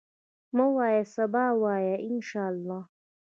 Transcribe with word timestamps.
مه 0.55 0.65
وایه 0.75 1.03
سبا، 1.15 1.45
وایه 1.61 1.95
ان 2.09 2.17
شاءالله. 2.29 2.81